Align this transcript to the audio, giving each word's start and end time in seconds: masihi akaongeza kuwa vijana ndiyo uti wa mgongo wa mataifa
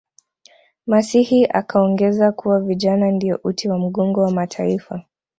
masihi 0.87 1.45
akaongeza 1.45 2.31
kuwa 2.31 2.59
vijana 2.59 3.11
ndiyo 3.11 3.39
uti 3.43 3.69
wa 3.69 3.79
mgongo 3.79 4.21
wa 4.21 4.31
mataifa 4.31 5.03